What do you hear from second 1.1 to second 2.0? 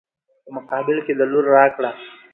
د لور راکړه.